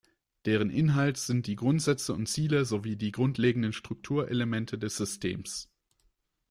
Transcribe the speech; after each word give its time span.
Deren 0.45 0.71
Inhalt 0.71 1.17
sind 1.17 1.45
die 1.45 1.55
Grundsätze 1.55 2.13
und 2.13 2.25
Ziele 2.25 2.65
sowie 2.65 2.95
die 2.97 3.11
grundlegenden 3.11 3.71
Strukturelemente 3.71 4.79
des 4.79 4.97
Systems. 4.97 5.69